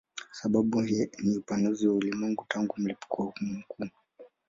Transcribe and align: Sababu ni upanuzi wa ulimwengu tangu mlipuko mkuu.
Sababu 0.31 0.81
ni 1.23 1.37
upanuzi 1.37 1.87
wa 1.87 1.93
ulimwengu 1.95 2.45
tangu 2.47 2.75
mlipuko 2.77 3.33
mkuu. 3.41 3.89